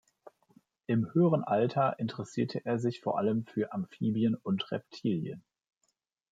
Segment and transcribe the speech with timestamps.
[0.87, 5.43] Im höheren Alter interessierte er sich vor allem für Amphibien und Reptilien.